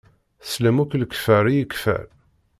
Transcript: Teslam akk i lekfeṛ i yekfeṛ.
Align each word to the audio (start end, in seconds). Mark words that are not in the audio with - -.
Teslam 0.43 0.77
akk 0.83 0.91
i 0.95 0.97
lekfeṛ 0.97 1.45
i 1.47 1.53
yekfeṛ. 1.55 2.05